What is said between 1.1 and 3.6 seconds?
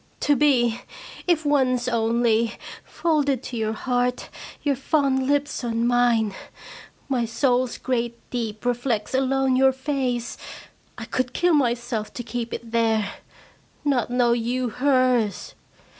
if once only, folded to